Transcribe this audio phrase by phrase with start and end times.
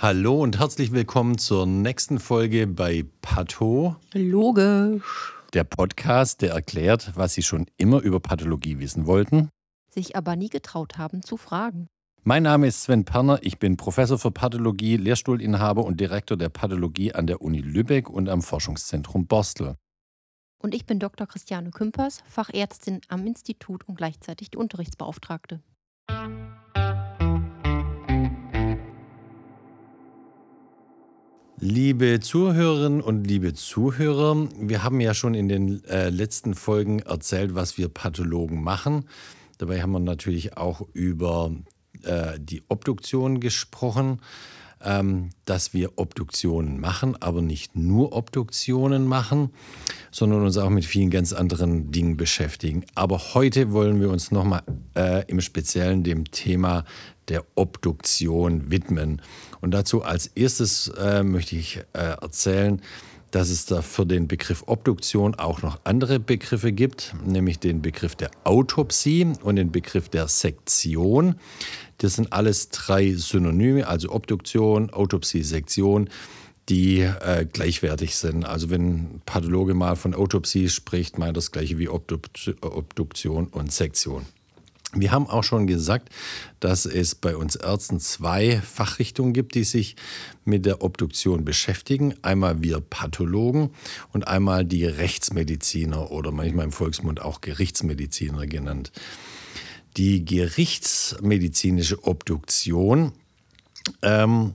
[0.00, 3.96] Hallo und herzlich willkommen zur nächsten Folge bei Patho.
[4.12, 5.34] Logisch.
[5.54, 9.48] Der Podcast, der erklärt, was Sie schon immer über Pathologie wissen wollten,
[9.90, 11.88] sich aber nie getraut haben zu fragen.
[12.22, 17.12] Mein Name ist Sven Perner, ich bin Professor für Pathologie, Lehrstuhlinhaber und Direktor der Pathologie
[17.12, 19.74] an der Uni Lübeck und am Forschungszentrum Borstel.
[20.62, 21.26] Und ich bin Dr.
[21.26, 25.60] Christiane Kümpers, Fachärztin am Institut und gleichzeitig die Unterrichtsbeauftragte.
[31.60, 37.56] Liebe Zuhörerinnen und liebe Zuhörer, wir haben ja schon in den äh, letzten Folgen erzählt,
[37.56, 39.06] was wir Pathologen machen.
[39.58, 41.50] Dabei haben wir natürlich auch über
[42.04, 44.20] äh, die Obduktion gesprochen,
[44.84, 49.50] ähm, dass wir Obduktionen machen, aber nicht nur Obduktionen machen,
[50.12, 52.84] sondern uns auch mit vielen ganz anderen Dingen beschäftigen.
[52.94, 54.62] Aber heute wollen wir uns nochmal
[54.94, 56.84] äh, im Speziellen dem Thema
[57.28, 59.22] der Obduktion widmen.
[59.60, 62.80] Und dazu als erstes äh, möchte ich äh, erzählen,
[63.30, 68.16] dass es da für den Begriff Obduktion auch noch andere Begriffe gibt, nämlich den Begriff
[68.16, 71.34] der Autopsie und den Begriff der Sektion.
[71.98, 76.08] Das sind alles drei Synonyme, also Obduktion, Autopsie, Sektion,
[76.68, 78.44] die äh, gleichwertig sind.
[78.44, 84.26] Also wenn ein Pathologe mal von Autopsie spricht, meint das gleiche wie Obduktion und Sektion.
[84.94, 86.08] Wir haben auch schon gesagt,
[86.60, 89.96] dass es bei uns Ärzten zwei Fachrichtungen gibt, die sich
[90.46, 92.14] mit der Obduktion beschäftigen.
[92.22, 93.70] Einmal wir Pathologen
[94.14, 98.90] und einmal die Rechtsmediziner oder manchmal im Volksmund auch Gerichtsmediziner genannt.
[99.98, 103.12] Die gerichtsmedizinische Obduktion
[104.00, 104.54] ähm,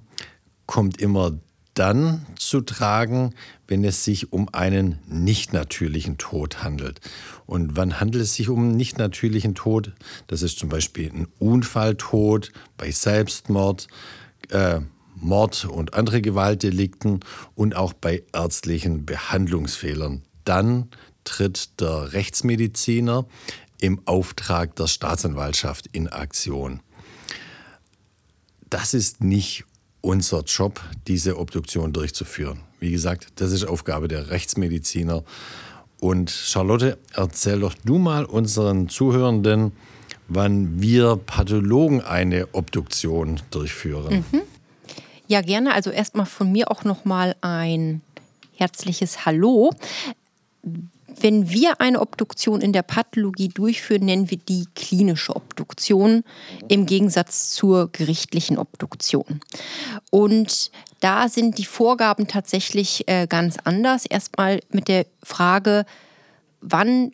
[0.65, 1.37] kommt immer
[1.73, 3.33] dann zu tragen,
[3.67, 7.01] wenn es sich um einen nicht natürlichen Tod handelt.
[7.45, 9.93] Und wann handelt es sich um einen nicht natürlichen Tod?
[10.27, 13.87] Das ist zum Beispiel ein Unfalltod bei Selbstmord,
[14.49, 14.81] äh,
[15.15, 17.21] Mord und andere Gewaltdelikten
[17.55, 20.23] und auch bei ärztlichen Behandlungsfehlern.
[20.43, 20.89] Dann
[21.23, 23.25] tritt der Rechtsmediziner
[23.79, 26.81] im Auftrag der Staatsanwaltschaft in Aktion.
[28.69, 29.65] Das ist nicht
[30.03, 32.59] unser Job, diese Obduktion durchzuführen.
[32.79, 35.23] Wie gesagt, das ist Aufgabe der Rechtsmediziner.
[36.01, 39.71] Und Charlotte, erzähl doch du mal unseren Zuhörenden,
[40.27, 44.25] wann wir Pathologen eine Obduktion durchführen.
[44.31, 44.41] Mhm.
[45.27, 45.73] Ja, gerne.
[45.73, 48.01] Also erstmal von mir auch noch mal ein
[48.57, 49.71] herzliches Hallo.
[51.19, 56.23] Wenn wir eine Obduktion in der Pathologie durchführen, nennen wir die klinische Obduktion
[56.67, 59.39] im Gegensatz zur gerichtlichen Obduktion.
[60.11, 64.05] Und da sind die Vorgaben tatsächlich äh, ganz anders.
[64.05, 65.85] Erstmal mit der Frage,
[66.61, 67.13] wann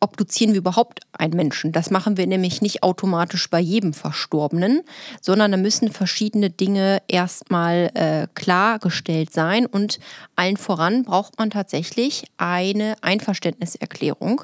[0.00, 1.72] obduzieren wir überhaupt einen Menschen.
[1.72, 4.82] Das machen wir nämlich nicht automatisch bei jedem Verstorbenen,
[5.20, 9.98] sondern da müssen verschiedene Dinge erstmal äh, klargestellt sein und
[10.36, 14.42] allen voran braucht man tatsächlich eine Einverständniserklärung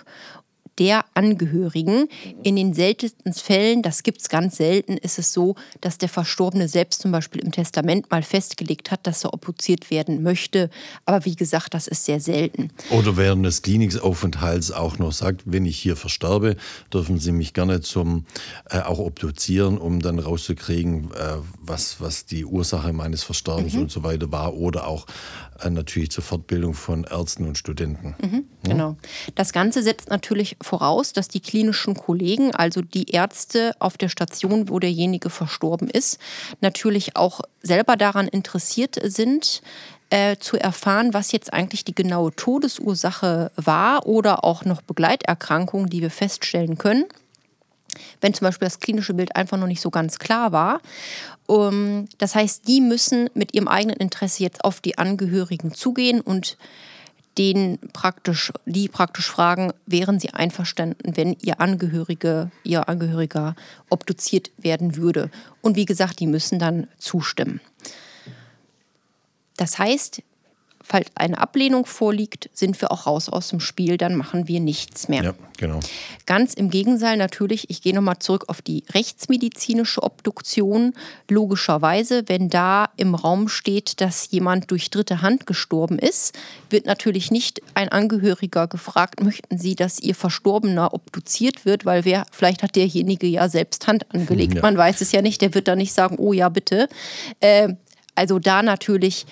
[0.79, 2.09] der Angehörigen.
[2.43, 6.69] In den seltensten Fällen, das gibt es ganz selten, ist es so, dass der Verstorbene
[6.69, 10.71] selbst zum Beispiel im Testament mal festgelegt hat, dass er obduziert werden möchte.
[11.07, 12.71] Aber wie gesagt, das ist sehr selten.
[12.91, 16.57] Oder während des Klinikaufenthalts auch noch sagt, wenn ich hier versterbe,
[16.93, 18.27] dürfen Sie mich gerne zum
[18.71, 23.83] äh, auch obduzieren, um dann rauszukriegen, äh, was, was die Ursache meines Versterbens mhm.
[23.83, 24.55] und so weiter war.
[24.55, 25.07] Oder auch
[25.69, 28.15] natürlich zur Fortbildung von Ärzten und Studenten.
[28.21, 28.97] Mhm, genau.
[29.35, 34.69] Das Ganze setzt natürlich voraus, dass die klinischen Kollegen, also die Ärzte auf der Station,
[34.69, 36.19] wo derjenige verstorben ist,
[36.61, 39.63] natürlich auch selber daran interessiert sind,
[40.11, 46.03] äh, zu erfahren, was jetzt eigentlich die genaue Todesursache war oder auch noch Begleiterkrankungen, die
[46.03, 47.07] wir feststellen können
[48.21, 50.81] wenn zum Beispiel das klinische Bild einfach noch nicht so ganz klar war.
[51.47, 56.57] Um, das heißt, die müssen mit ihrem eigenen Interesse jetzt auf die Angehörigen zugehen und
[57.37, 63.57] den praktisch, die praktisch fragen, wären sie einverstanden, wenn ihr Angehörige, ihr Angehöriger
[63.91, 65.31] obduziert werden würde.
[65.61, 67.61] Und wie gesagt, die müssen dann zustimmen.
[69.57, 70.23] Das heißt,
[70.87, 75.09] falls eine Ablehnung vorliegt, sind wir auch raus aus dem Spiel, dann machen wir nichts
[75.09, 75.25] mehr.
[75.25, 75.81] Ja, genau.
[76.27, 80.93] Ganz im Gegenteil natürlich, ich gehe nochmal zurück auf die rechtsmedizinische Obduktion.
[81.29, 86.39] Logischerweise, wenn da im Raum steht, dass jemand durch dritte Hand gestorben ist,
[86.69, 92.27] wird natürlich nicht ein Angehöriger gefragt, möchten Sie, dass Ihr Verstorbener obduziert wird, weil wer,
[92.31, 94.55] vielleicht hat derjenige ja selbst Hand angelegt.
[94.55, 94.63] Ja.
[94.63, 96.89] Man weiß es ja nicht, der wird da nicht sagen, oh ja, bitte.
[97.41, 97.75] Äh,
[98.15, 99.27] also da natürlich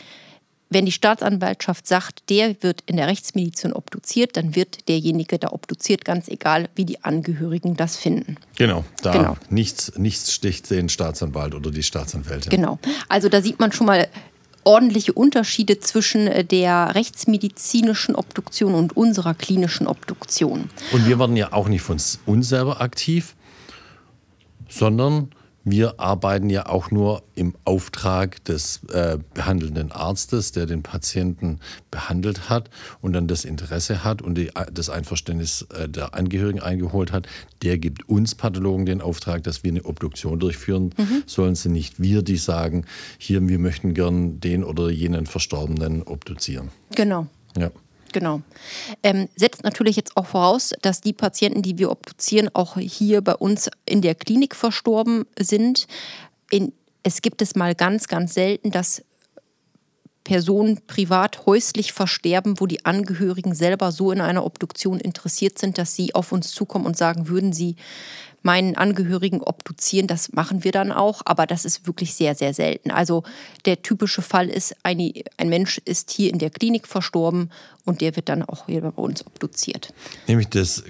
[0.74, 6.04] wenn die Staatsanwaltschaft sagt, der wird in der Rechtsmedizin obduziert, dann wird derjenige da obduziert,
[6.04, 8.36] ganz egal, wie die Angehörigen das finden.
[8.56, 9.36] Genau, da genau.
[9.50, 12.50] Nichts, nichts sticht den Staatsanwalt oder die Staatsanwältin.
[12.50, 12.78] Genau,
[13.08, 14.08] also da sieht man schon mal
[14.64, 20.70] ordentliche Unterschiede zwischen äh, der rechtsmedizinischen Obduktion und unserer klinischen Obduktion.
[20.92, 23.34] Und wir werden ja auch nicht von uns selber aktiv,
[24.68, 25.30] sondern
[25.64, 31.60] wir arbeiten ja auch nur im Auftrag des äh, behandelnden Arztes, der den Patienten
[31.90, 32.70] behandelt hat
[33.00, 37.26] und dann das Interesse hat und die, das Einverständnis äh, der Angehörigen eingeholt hat.
[37.62, 40.94] Der gibt uns Pathologen den Auftrag, dass wir eine Obduktion durchführen.
[40.96, 41.22] Mhm.
[41.26, 42.84] Sollen sie nicht wir, die sagen,
[43.18, 46.70] hier, wir möchten gern den oder jenen Verstorbenen obduzieren.
[46.94, 47.26] Genau.
[47.56, 47.70] Ja.
[48.12, 48.42] Genau.
[49.02, 53.34] Ähm, setzt natürlich jetzt auch voraus, dass die Patienten, die wir obduzieren, auch hier bei
[53.34, 55.86] uns in der Klinik verstorben sind.
[56.50, 56.72] In,
[57.02, 59.02] es gibt es mal ganz, ganz selten, dass
[60.24, 65.96] Personen privat häuslich versterben, wo die Angehörigen selber so in einer Obduktion interessiert sind, dass
[65.96, 67.76] sie auf uns zukommen und sagen, würden sie
[68.42, 70.06] meinen Angehörigen obduzieren.
[70.06, 72.90] Das machen wir dann auch, aber das ist wirklich sehr, sehr selten.
[72.90, 73.22] Also
[73.64, 77.50] der typische Fall ist, eine, ein Mensch ist hier in der Klinik verstorben
[77.84, 79.92] und der wird dann auch hier bei uns obduziert.
[80.26, 80.84] Nämlich das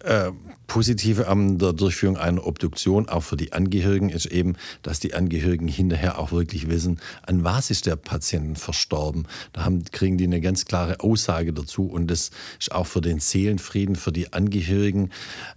[0.00, 0.30] äh,
[0.66, 5.68] Positive an der Durchführung einer Obduktion, auch für die Angehörigen, ist eben, dass die Angehörigen
[5.68, 9.26] hinterher auch wirklich wissen, an was ist der Patient verstorben.
[9.52, 13.20] Da haben, kriegen die eine ganz klare Aussage dazu und das ist auch für den
[13.20, 15.10] Seelenfrieden, für die Angehörigen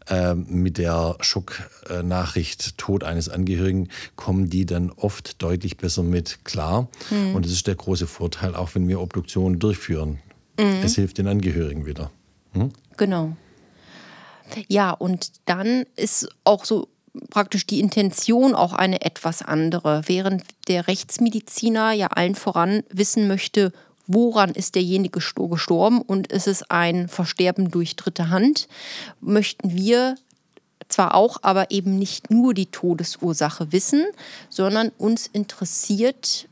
[0.08, 6.88] äh, mit der Schocknachricht Tod eines Angehörigen kommen die dann oft deutlich besser mit klar.
[7.10, 7.36] Mhm.
[7.36, 10.20] Und das ist der große Vorteil, auch wenn wir Obduktionen durchführen.
[10.60, 10.82] Mhm.
[10.84, 12.12] Es hilft den Angehörigen wieder.
[12.54, 12.72] Hm?
[12.98, 13.36] Genau.
[14.68, 16.88] Ja, und dann ist auch so
[17.30, 20.04] praktisch die Intention auch eine etwas andere.
[20.06, 23.72] Während der Rechtsmediziner ja allen voran wissen möchte,
[24.08, 28.68] woran ist derjenige gestorben und ist es ein Versterben durch dritte Hand,
[29.22, 30.16] möchten wir
[30.88, 34.06] zwar auch, aber eben nicht nur die Todesursache wissen,
[34.50, 36.49] sondern uns interessiert,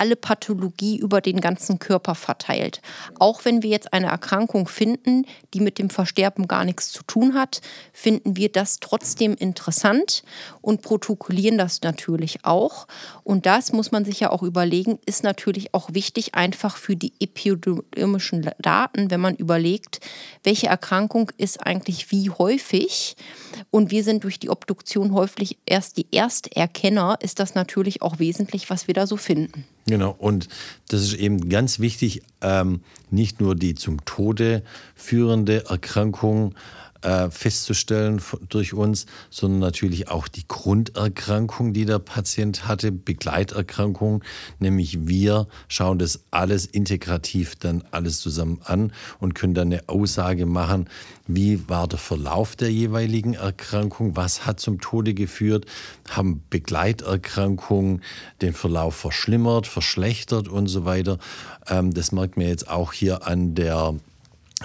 [0.00, 2.80] alle Pathologie über den ganzen Körper verteilt.
[3.18, 7.34] Auch wenn wir jetzt eine Erkrankung finden, die mit dem Versterben gar nichts zu tun
[7.34, 7.60] hat,
[7.92, 10.22] finden wir das trotzdem interessant
[10.62, 12.86] und protokollieren das natürlich auch.
[13.24, 17.12] Und das muss man sich ja auch überlegen, ist natürlich auch wichtig einfach für die
[17.20, 20.00] epidemischen Daten, wenn man überlegt,
[20.42, 23.16] welche Erkrankung ist eigentlich wie häufig.
[23.70, 28.70] Und wir sind durch die Obduktion häufig erst die Ersterkenner, ist das natürlich auch wesentlich,
[28.70, 29.66] was wir da so finden.
[29.86, 30.48] Genau, und
[30.88, 32.80] das ist eben ganz wichtig, ähm,
[33.10, 34.62] nicht nur die zum Tode
[34.94, 36.54] führende Erkrankung
[37.02, 44.22] äh, festzustellen durch uns, sondern natürlich auch die Grunderkrankung, die der Patient hatte, Begleiterkrankung.
[44.58, 50.46] Nämlich wir schauen das alles integrativ dann alles zusammen an und können dann eine Aussage
[50.46, 50.88] machen,
[51.26, 55.66] wie war der Verlauf der jeweiligen Erkrankung, was hat zum Tode geführt,
[56.08, 58.02] haben Begleiterkrankungen
[58.42, 61.18] den Verlauf verschlimmert, verschlechtert und so weiter.
[61.68, 63.94] Ähm, das merkt man jetzt auch hier an der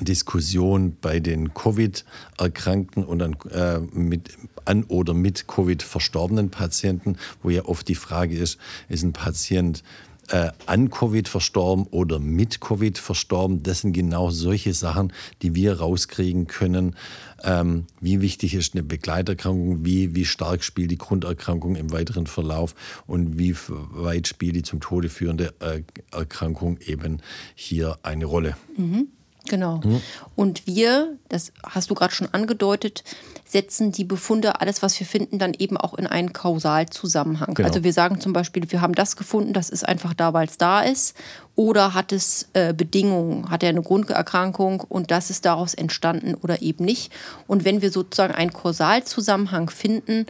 [0.02, 4.30] Diskussion bei den Covid-Erkrankten und an, äh, mit,
[4.66, 8.58] an oder mit Covid verstorbenen Patienten, wo ja oft die Frage ist,
[8.90, 9.84] ist ein Patient
[10.30, 13.64] äh, an Covid verstorben oder mit Covid verstorben.
[13.64, 16.96] Das sind genau solche Sachen, die wir rauskriegen können.
[17.44, 22.76] Ähm, wie wichtig ist eine Begleiterkrankung, wie, wie stark spielt die Grunderkrankung im weiteren Verlauf
[23.08, 27.22] und wie weit spielt die zum Tode führende äh, Erkrankung eben
[27.54, 28.58] hier eine Rolle.
[28.78, 29.08] Mhm.
[29.48, 29.82] Genau.
[29.84, 30.02] Mhm.
[30.36, 33.04] Und wir, das hast du gerade schon angedeutet,
[33.46, 37.54] setzen die Befunde, alles, was wir finden, dann eben auch in einen Kausalzusammenhang.
[37.54, 37.68] Genau.
[37.68, 40.58] Also wir sagen zum Beispiel, wir haben das gefunden, das ist einfach da, weil es
[40.58, 41.16] da ist.
[41.56, 46.62] Oder hat es äh, Bedingungen, hat er eine Grunderkrankung und das ist daraus entstanden oder
[46.62, 47.14] eben nicht.
[47.48, 50.26] Und wenn wir sozusagen einen Kausalzusammenhang finden,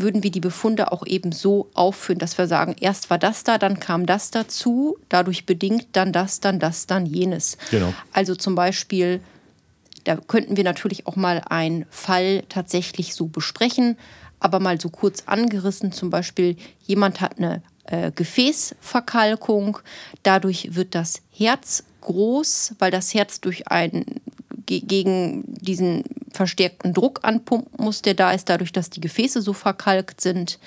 [0.00, 3.58] würden wir die Befunde auch eben so aufführen, dass wir sagen, erst war das da,
[3.58, 7.58] dann kam das dazu, dadurch bedingt dann das, dann das, dann jenes.
[7.70, 7.92] Genau.
[8.12, 9.20] Also zum Beispiel,
[10.04, 13.96] da könnten wir natürlich auch mal einen Fall tatsächlich so besprechen,
[14.40, 19.78] aber mal so kurz angerissen, zum Beispiel jemand hat eine äh, Gefäßverkalkung,
[20.22, 24.04] dadurch wird das Herz groß, weil das Herz durch ein
[24.66, 30.20] gegen diesen verstärkten Druck anpumpen muss, der da ist, dadurch, dass die Gefäße so verkalkt
[30.20, 30.58] sind.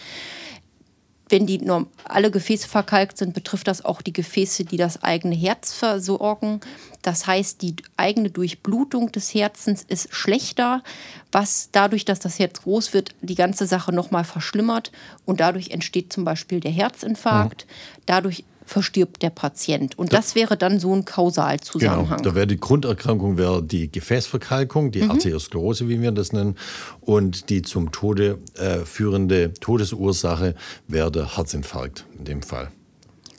[1.30, 1.66] Wenn die
[2.04, 6.60] alle Gefäße verkalkt sind, betrifft das auch die Gefäße, die das eigene Herz versorgen.
[7.04, 10.84] Das heißt, die eigene Durchblutung des Herzens ist schlechter,
[11.32, 14.92] was dadurch, dass das Herz groß wird, die ganze Sache nochmal verschlimmert
[15.26, 17.66] und dadurch entsteht zum Beispiel der Herzinfarkt.
[17.66, 18.02] Mhm.
[18.08, 19.98] Dadurch verstirbt der Patient.
[19.98, 22.18] Und das, das wäre dann so ein Kausalzusammenhang.
[22.18, 25.12] Genau, da wäre die Grunderkrankung wäre die Gefäßverkalkung, die mhm.
[25.12, 26.58] Arteriosklerose, wie wir das nennen.
[27.02, 30.56] Und die zum Tode äh, führende Todesursache
[30.88, 32.72] wäre der Herzinfarkt in dem Fall.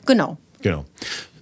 [0.05, 0.37] Genau.
[0.61, 0.85] Genau.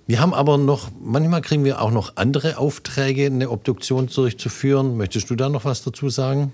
[0.07, 4.97] Wir haben aber noch, manchmal kriegen wir auch noch andere Aufträge, eine Obduktion durchzuführen.
[4.97, 6.53] Möchtest du da noch was dazu sagen?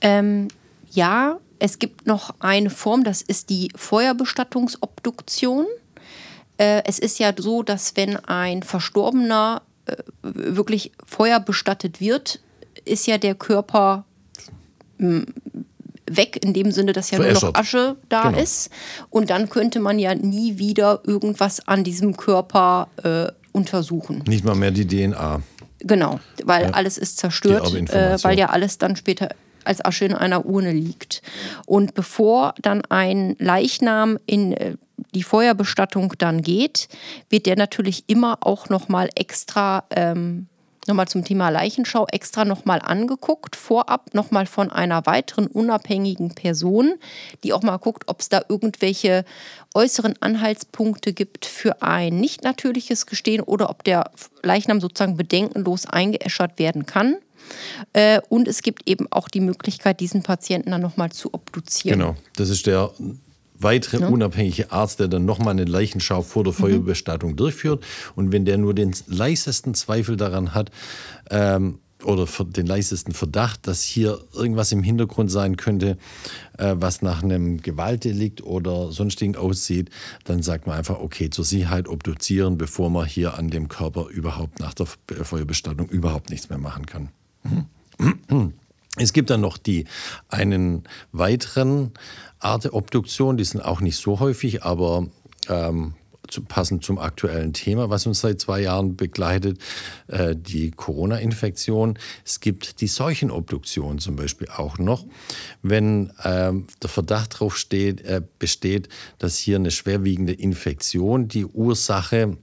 [0.00, 0.48] Ähm,
[0.92, 5.66] ja, es gibt noch eine Form, das ist die Feuerbestattungsobduktion.
[6.56, 12.40] Äh, es ist ja so, dass wenn ein Verstorbener äh, wirklich feuerbestattet wird,
[12.84, 14.04] ist ja der Körper
[14.98, 15.26] mh,
[16.10, 18.38] weg, in dem Sinne, dass ja nur noch Asche da genau.
[18.42, 18.70] ist.
[19.10, 24.24] Und dann könnte man ja nie wieder irgendwas an diesem Körper äh, untersuchen.
[24.26, 25.42] Nicht mal mehr die DNA.
[25.80, 26.70] Genau, weil ja.
[26.70, 29.30] alles ist zerstört, äh, weil ja alles dann später
[29.64, 31.22] als Asche in einer Urne liegt.
[31.66, 34.76] Und bevor dann ein Leichnam in äh,
[35.14, 36.88] die Feuerbestattung dann geht,
[37.28, 40.46] wird der natürlich immer auch nochmal extra ähm,
[40.86, 46.94] nochmal zum Thema Leichenschau extra nochmal angeguckt, vorab nochmal von einer weiteren unabhängigen Person,
[47.44, 49.24] die auch mal guckt, ob es da irgendwelche
[49.74, 54.10] äußeren Anhaltspunkte gibt für ein nicht natürliches Gestehen oder ob der
[54.42, 57.16] Leichnam sozusagen bedenkenlos eingeäschert werden kann.
[57.92, 61.98] Äh, und es gibt eben auch die Möglichkeit, diesen Patienten dann nochmal zu obduzieren.
[61.98, 62.90] Genau, das ist der
[63.58, 64.08] weitere ja.
[64.08, 66.56] unabhängige Arzt, der dann nochmal eine Leichenschau vor der mhm.
[66.56, 67.36] Feuerbestattung mhm.
[67.36, 67.84] durchführt.
[68.16, 70.70] Und wenn der nur den leisesten Zweifel daran hat,
[71.30, 75.98] ähm, oder den leisesten Verdacht, dass hier irgendwas im Hintergrund sein könnte,
[76.58, 79.90] äh, was nach einem Gewaltdelikt oder sonstigen aussieht,
[80.24, 84.60] dann sagt man einfach, okay, zur Sicherheit obduzieren, bevor man hier an dem Körper überhaupt
[84.60, 87.10] nach der Feuerbestattung überhaupt nichts mehr machen kann.
[87.42, 88.54] Mhm.
[88.96, 89.86] Es gibt dann noch die
[90.28, 91.92] einen weiteren
[92.38, 95.06] Art der Obduktion, die sind auch nicht so häufig, aber
[95.48, 95.94] ähm,
[96.30, 99.58] zu, passend zum aktuellen Thema, was uns seit zwei Jahren begleitet,
[100.08, 101.98] äh, die Corona-Infektion.
[102.24, 105.04] Es gibt die Seuchenobduktion zum Beispiel auch noch,
[105.62, 112.36] wenn ähm, der Verdacht darauf äh, besteht, dass hier eine schwerwiegende Infektion die Ursache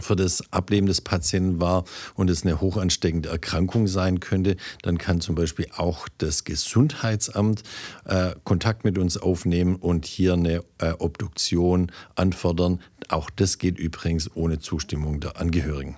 [0.00, 5.20] für das Ableben des Patienten war und es eine hochansteckende Erkrankung sein könnte, dann kann
[5.20, 7.62] zum Beispiel auch das Gesundheitsamt
[8.04, 12.80] äh, Kontakt mit uns aufnehmen und hier eine äh, Obduktion anfordern.
[13.08, 15.96] Auch das geht übrigens ohne Zustimmung der Angehörigen.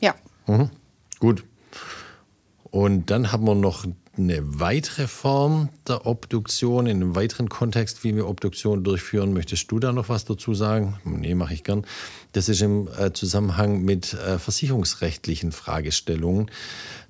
[0.00, 0.14] Ja.
[0.46, 0.70] Mhm.
[1.20, 1.44] Gut.
[2.64, 3.86] Und dann haben wir noch
[4.16, 9.32] eine weitere Form der Obduktion, in einem weiteren Kontext, wie wir Obduktion durchführen.
[9.32, 10.98] Möchtest du da noch was dazu sagen?
[11.04, 11.86] Nee, mache ich gern.
[12.32, 16.50] Das ist im äh, Zusammenhang mit äh, versicherungsrechtlichen Fragestellungen.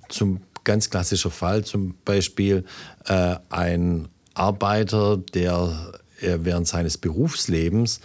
[0.09, 2.65] Zum ganz klassischer Fall zum Beispiel
[3.07, 8.01] äh, ein Arbeiter, der während seines Berufslebens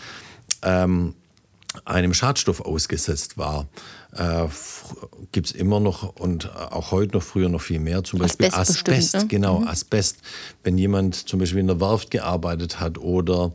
[0.64, 1.14] ähm,
[1.86, 3.68] einem Schadstoff ausgesetzt war
[4.16, 4.48] äh,
[5.32, 8.04] gibt es immer noch und auch heute noch, früher noch viel mehr.
[8.04, 9.28] Zum Beispiel Asbest, Asbest ne?
[9.28, 9.68] genau, mhm.
[9.68, 10.18] Asbest.
[10.64, 13.54] Wenn jemand zum Beispiel in der Werft gearbeitet hat oder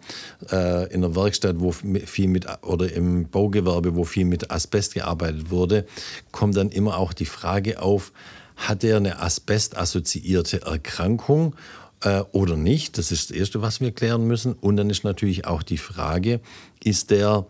[0.50, 5.50] äh, in der Werkstatt, wo viel mit, oder im Baugewerbe, wo viel mit Asbest gearbeitet
[5.50, 5.86] wurde,
[6.30, 8.12] kommt dann immer auch die Frage auf,
[8.56, 11.56] hat er eine Asbest-assoziierte Erkrankung
[12.02, 12.98] äh, oder nicht?
[12.98, 14.52] Das ist das Erste, was wir klären müssen.
[14.52, 16.40] Und dann ist natürlich auch die Frage,
[16.84, 17.46] ist der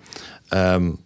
[0.51, 0.99] ähm,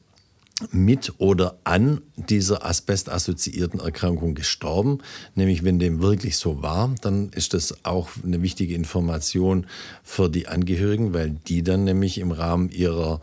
[0.70, 4.98] mit oder an dieser asbestassoziierten Erkrankung gestorben.
[5.34, 9.66] Nämlich wenn dem wirklich so war, dann ist das auch eine wichtige Information
[10.02, 13.20] für die Angehörigen, weil die dann nämlich im Rahmen ihrer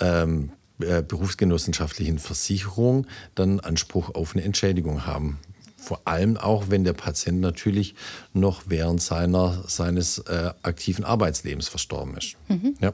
[0.00, 0.50] ähm,
[0.80, 5.38] äh, berufsgenossenschaftlichen Versicherung dann Anspruch auf eine Entschädigung haben.
[5.76, 7.94] Vor allem auch, wenn der Patient natürlich
[8.32, 12.36] noch während seiner, seines äh, aktiven Arbeitslebens verstorben ist.
[12.48, 12.74] Mhm.
[12.80, 12.92] Ja,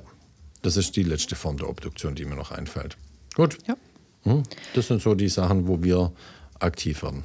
[0.62, 2.96] das ist die letzte Form der Obduktion, die mir noch einfällt.
[3.40, 3.56] Gut.
[3.66, 3.74] Ja.
[4.24, 4.42] Hm?
[4.74, 6.12] Das sind so die Sachen, wo wir
[6.58, 7.24] aktiv werden.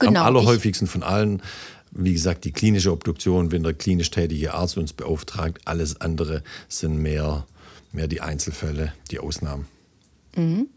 [0.00, 1.42] Genau, Am allerhäufigsten von allen,
[1.90, 5.60] wie gesagt, die klinische Obduktion, wenn der klinisch tätige Arzt uns beauftragt.
[5.66, 7.46] Alles andere sind mehr,
[7.92, 9.66] mehr die Einzelfälle, die Ausnahmen.
[10.34, 10.68] Mhm.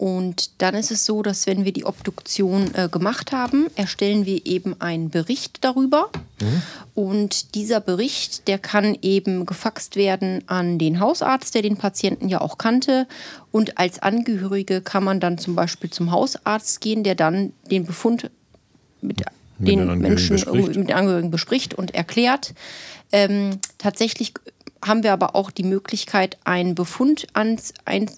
[0.00, 4.46] Und dann ist es so, dass wenn wir die Obduktion äh, gemacht haben, erstellen wir
[4.46, 6.08] eben einen Bericht darüber.
[6.40, 6.62] Mhm.
[6.94, 12.40] Und dieser Bericht, der kann eben gefaxt werden an den Hausarzt, der den Patienten ja
[12.40, 13.06] auch kannte.
[13.52, 18.30] Und als Angehörige kann man dann zum Beispiel zum Hausarzt gehen, der dann den Befund
[19.02, 19.22] mit,
[19.58, 20.76] mit den Menschen bespricht.
[20.78, 22.54] mit den Angehörigen bespricht und erklärt.
[23.12, 24.32] Ähm, tatsächlich
[24.82, 28.10] haben wir aber auch die Möglichkeit, einen Befund ans, ein,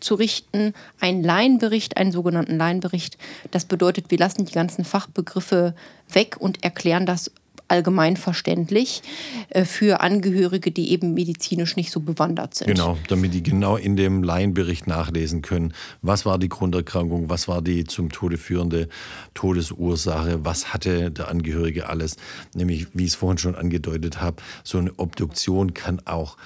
[0.00, 3.18] zu richten, einen Laienbericht, einen sogenannten Laienbericht.
[3.50, 5.74] Das bedeutet, wir lassen die ganzen Fachbegriffe
[6.12, 7.30] weg und erklären das
[7.68, 9.02] allgemeinverständlich
[9.50, 12.68] äh, für Angehörige, die eben medizinisch nicht so bewandert sind.
[12.68, 15.72] Genau, damit die genau in dem Laienbericht nachlesen können,
[16.02, 18.88] was war die Grunderkrankung, was war die zum Tode führende
[19.34, 22.16] Todesursache, was hatte der Angehörige alles.
[22.54, 26.36] Nämlich, wie ich es vorhin schon angedeutet habe, so eine Obduktion kann auch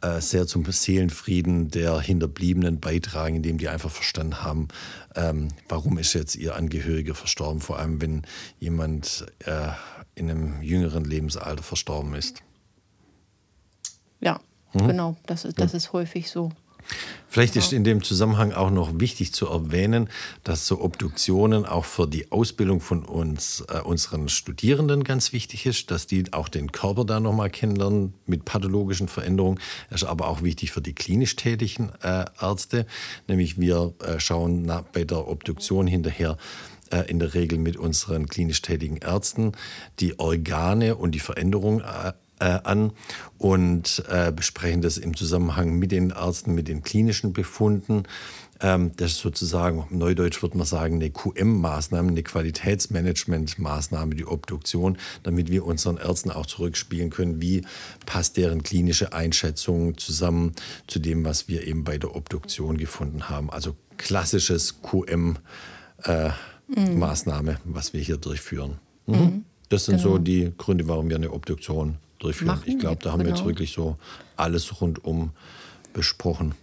[0.00, 4.68] äh, sehr zum Seelenfrieden der Hinterbliebenen beitragen, indem die einfach verstanden haben,
[5.16, 8.22] ähm, warum ist jetzt ihr Angehöriger verstorben, vor allem wenn
[8.60, 9.68] jemand äh,
[10.14, 12.42] in einem jüngeren Lebensalter verstorben ist.
[14.20, 14.40] Ja,
[14.72, 14.88] mhm.
[14.88, 16.50] genau, das, das ist häufig so.
[17.30, 20.08] Vielleicht ist in dem Zusammenhang auch noch wichtig zu erwähnen,
[20.44, 25.90] dass so Obduktionen auch für die Ausbildung von uns, äh, unseren Studierenden ganz wichtig ist,
[25.90, 29.60] dass die auch den Körper da nochmal kennenlernen mit pathologischen Veränderungen.
[29.90, 32.86] Das ist aber auch wichtig für die klinisch tätigen äh, Ärzte,
[33.28, 36.38] nämlich wir äh, schauen nach, bei der Obduktion hinterher,
[36.90, 39.52] äh, in der Regel mit unseren klinisch tätigen Ärzten
[40.00, 42.12] die Organe und die Veränderungen äh, äh,
[42.44, 42.92] an
[43.38, 48.02] und äh, besprechen das im Zusammenhang mit den Ärzten, mit den klinischen Befunden.
[48.60, 55.48] Ähm, das ist sozusagen, neudeutsch würde man sagen, eine QM-Maßnahme, eine Qualitätsmanagement-Maßnahme, die Obduktion, damit
[55.50, 57.62] wir unseren Ärzten auch zurückspielen können, wie
[58.06, 60.54] passt deren klinische Einschätzung zusammen
[60.88, 63.50] zu dem, was wir eben bei der Obduktion gefunden haben.
[63.50, 67.74] Also klassisches QM-Maßnahme, äh, mhm.
[67.74, 68.78] was wir hier durchführen.
[69.06, 69.16] Mhm.
[69.16, 69.44] Mhm.
[69.68, 70.14] Das sind genau.
[70.14, 72.48] so die Gründe, warum wir eine Obduktion durchführen.
[72.48, 73.28] Machen ich glaube, da haben genau.
[73.28, 73.50] wir jetzt genau.
[73.50, 73.96] wirklich so
[74.36, 75.30] alles rundum
[75.92, 76.54] besprochen.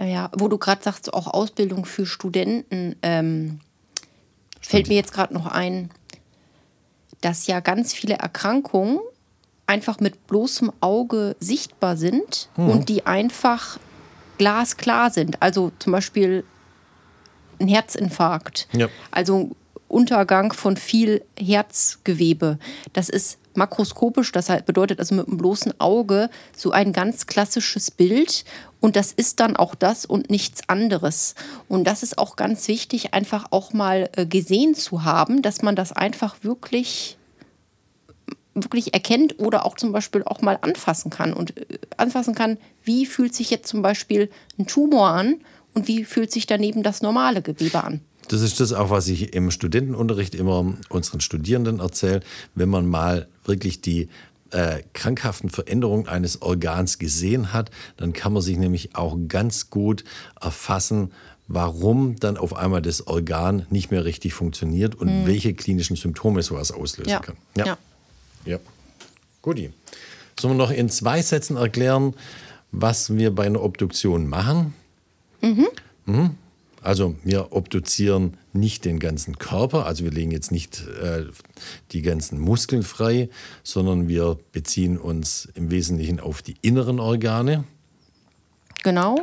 [0.00, 3.60] Ja, wo du gerade sagst, auch Ausbildung für Studenten, ähm,
[4.60, 5.90] fällt mir jetzt gerade noch ein,
[7.20, 9.00] dass ja ganz viele Erkrankungen
[9.66, 12.70] einfach mit bloßem Auge sichtbar sind mhm.
[12.70, 13.78] und die einfach
[14.38, 15.42] glasklar sind.
[15.42, 16.44] Also zum Beispiel
[17.60, 18.68] ein Herzinfarkt.
[18.72, 18.88] Ja.
[19.10, 19.50] Also
[19.88, 22.58] Untergang von viel Herzgewebe.
[22.92, 28.44] Das ist makroskopisch, das bedeutet also mit dem bloßen Auge so ein ganz klassisches Bild
[28.80, 31.34] und das ist dann auch das und nichts anderes.
[31.68, 35.74] Und das ist auch ganz wichtig, einfach auch mal äh, gesehen zu haben, dass man
[35.74, 37.16] das einfach wirklich
[38.54, 43.06] wirklich erkennt oder auch zum Beispiel auch mal anfassen kann und äh, anfassen kann, wie
[43.06, 45.40] fühlt sich jetzt zum Beispiel ein Tumor an
[45.74, 48.00] und wie fühlt sich daneben das normale Gewebe an.
[48.28, 52.20] Das ist das auch, was ich im Studentenunterricht immer unseren Studierenden erzähle.
[52.54, 54.08] Wenn man mal wirklich die
[54.50, 60.04] äh, krankhaften Veränderungen eines Organs gesehen hat, dann kann man sich nämlich auch ganz gut
[60.40, 61.12] erfassen,
[61.48, 65.26] warum dann auf einmal das Organ nicht mehr richtig funktioniert und mhm.
[65.26, 67.20] welche klinischen Symptome sowas auslösen ja.
[67.20, 67.36] kann.
[67.56, 67.66] Ja.
[67.66, 67.78] ja.
[68.44, 68.58] ja.
[69.42, 69.70] Guti.
[70.38, 72.14] Sollen wir noch in zwei Sätzen erklären,
[72.70, 74.74] was wir bei einer Obduktion machen?
[75.40, 75.68] Mhm.
[76.06, 76.30] Mhm.
[76.88, 81.26] Also wir obduzieren nicht den ganzen Körper, also wir legen jetzt nicht äh,
[81.92, 83.28] die ganzen Muskeln frei,
[83.62, 87.64] sondern wir beziehen uns im Wesentlichen auf die inneren Organe.
[88.84, 89.22] Genau.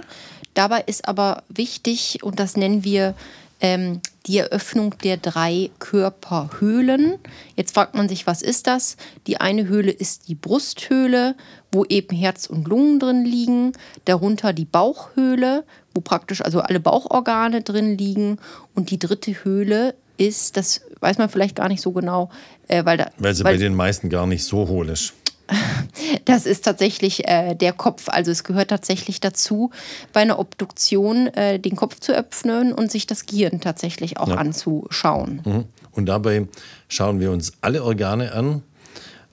[0.54, 3.16] Dabei ist aber wichtig, und das nennen wir
[3.62, 7.16] ähm, die Eröffnung der drei Körperhöhlen.
[7.56, 8.98] Jetzt fragt man sich, was ist das?
[9.28, 11.36] Die eine Höhle ist die Brusthöhle,
[11.72, 13.74] wo eben Herz und Lungen drin liegen.
[14.06, 18.38] Darunter die Bauchhöhle, wo praktisch also alle Bauchorgane drin liegen.
[18.74, 22.30] Und die dritte Höhle ist, das weiß man vielleicht gar nicht so genau,
[22.68, 25.14] äh, weil, da, weil sie weil, bei den meisten gar nicht so hohl ist.
[26.26, 28.10] Das ist tatsächlich äh, der Kopf.
[28.10, 29.72] Also es gehört tatsächlich dazu,
[30.14, 34.36] bei einer Obduktion äh, den Kopf zu öffnen und sich das Gehirn tatsächlich auch ja.
[34.36, 35.42] anzuschauen.
[35.46, 35.66] Mhm.
[35.92, 36.48] Und dabei
[36.88, 38.64] schauen wir uns alle Organe an.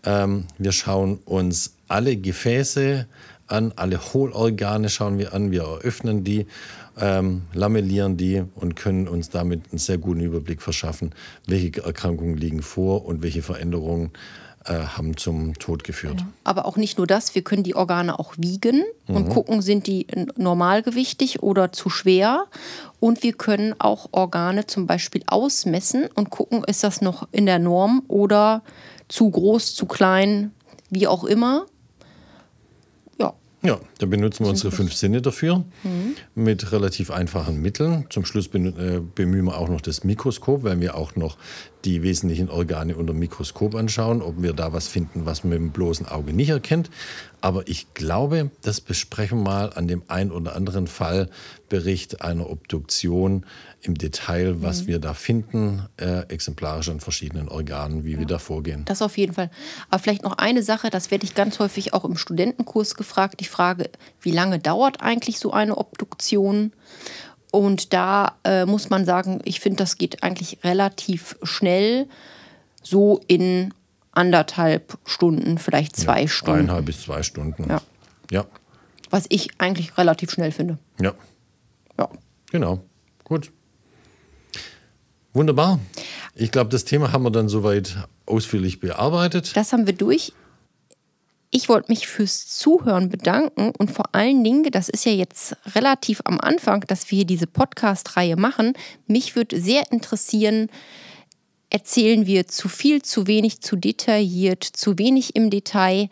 [0.05, 3.07] Ähm, wir schauen uns alle Gefäße
[3.46, 6.46] an, alle Hohlorgane schauen wir an, wir eröffnen die,
[6.98, 11.14] ähm, lamellieren die und können uns damit einen sehr guten Überblick verschaffen,
[11.46, 14.12] welche Erkrankungen liegen vor und welche Veränderungen äh,
[14.64, 16.20] haben zum Tod geführt.
[16.20, 16.27] Ja.
[16.44, 19.16] Aber auch nicht nur das, wir können die Organe auch wiegen mhm.
[19.16, 22.46] und gucken, sind die normalgewichtig oder zu schwer.
[23.01, 27.59] Und wir können auch Organe zum Beispiel ausmessen und gucken, ist das noch in der
[27.59, 28.62] Norm oder
[29.09, 30.53] zu groß, zu klein,
[30.90, 31.66] wie auch immer.
[33.64, 36.16] Ja, da benutzen wir unsere fünf Sinne dafür mhm.
[36.35, 38.07] mit relativ einfachen Mitteln.
[38.11, 41.37] Zum Schluss äh, bemühen wir auch noch das Mikroskop, weil wir auch noch
[41.85, 45.59] die wesentlichen Organe unter dem Mikroskop anschauen, ob wir da was finden, was man mit
[45.61, 46.90] dem bloßen Auge nicht erkennt.
[47.43, 53.45] Aber ich glaube, das besprechen wir mal an dem ein oder anderen Fallbericht einer Obduktion
[53.81, 54.87] im Detail, was mhm.
[54.87, 58.19] wir da finden, äh, exemplarisch an verschiedenen Organen, wie ja.
[58.21, 58.85] wir da vorgehen.
[58.85, 59.51] Das auf jeden Fall.
[59.91, 63.45] Aber vielleicht noch eine Sache, das werde ich ganz häufig auch im Studentenkurs gefragt, die
[63.45, 66.73] Frage, wie lange dauert eigentlich so eine Obduktion?
[67.51, 72.09] Und da äh, muss man sagen, ich finde, das geht eigentlich relativ schnell,
[72.83, 73.75] so in
[74.12, 76.61] anderthalb Stunden, vielleicht zwei ja, Stunden.
[76.61, 77.68] Eineinhalb bis zwei Stunden.
[77.68, 77.83] Ja.
[78.31, 78.46] Ja.
[79.11, 80.79] Was ich eigentlich relativ schnell finde.
[81.01, 81.14] Ja.
[81.98, 82.09] Ja.
[82.51, 82.81] Genau.
[83.25, 83.53] Gut.
[85.33, 85.81] Wunderbar.
[86.35, 87.96] Ich glaube, das Thema haben wir dann soweit
[88.27, 89.57] ausführlich bearbeitet.
[89.57, 90.33] Das haben wir durch.
[91.51, 96.22] Ich wollte mich fürs Zuhören bedanken und vor allen Dingen, das ist ja jetzt relativ
[96.25, 98.72] am Anfang, dass wir diese Podcast-Reihe machen.
[99.07, 100.70] Mich würde sehr interessieren,
[101.73, 106.11] erzählen wir zu viel, zu wenig, zu detailliert, zu wenig im Detail.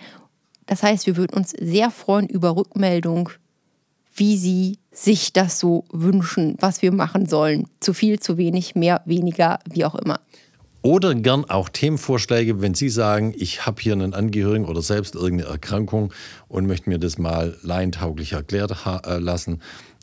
[0.65, 3.29] Das heißt, wir würden uns sehr freuen über Rückmeldung,
[4.15, 7.69] wie Sie sich das so wünschen, was wir machen sollen.
[7.79, 10.21] Zu viel, zu wenig, mehr, weniger, wie auch immer.
[10.81, 15.51] Oder gern auch Themenvorschläge, wenn Sie sagen, ich habe hier einen Angehörigen oder selbst irgendeine
[15.51, 16.15] Erkrankung
[16.49, 19.61] und möchte mir das mal laientauglich erklärt äh, lassen